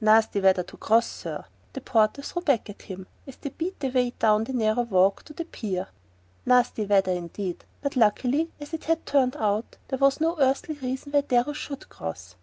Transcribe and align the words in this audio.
"Nasty 0.00 0.38
weather 0.40 0.62
to 0.62 0.76
cross, 0.76 1.08
sir," 1.08 1.44
the 1.72 1.80
porter 1.80 2.22
threw 2.22 2.40
back 2.42 2.70
at 2.70 2.82
him 2.82 3.08
as 3.26 3.34
they 3.38 3.48
beat 3.50 3.80
their 3.80 3.90
way 3.90 4.10
down 4.16 4.44
the 4.44 4.52
narrow 4.52 4.82
walk 4.82 5.24
to 5.24 5.32
the 5.32 5.44
pier. 5.44 5.88
Nasty 6.46 6.84
weather, 6.86 7.10
indeed; 7.10 7.64
but 7.80 7.96
luckily, 7.96 8.52
as 8.60 8.72
it 8.72 8.84
had 8.84 9.04
turned 9.04 9.34
out, 9.34 9.78
there 9.88 9.98
was 9.98 10.20
no 10.20 10.36
earthly 10.38 10.76
reason 10.76 11.10
why 11.10 11.22
Darrow 11.22 11.52
should 11.52 11.88
cross. 11.88 12.36